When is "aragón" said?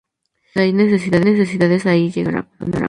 2.69-2.79